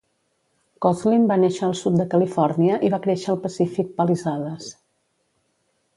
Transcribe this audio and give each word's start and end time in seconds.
Kosslyn 0.85 1.27
va 1.31 1.37
néixer 1.41 1.67
al 1.67 1.75
sud 1.81 1.99
de 2.01 2.07
Califòrnia 2.15 2.81
i 2.89 2.91
va 2.95 3.01
créixer 3.07 3.31
a 3.35 3.39
Pacific 3.47 3.95
Palisades. 4.01 4.75